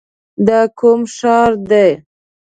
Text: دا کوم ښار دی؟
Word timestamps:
دا 0.47 0.59
کوم 0.77 1.01
ښار 1.15 1.51
دی؟ 1.69 1.89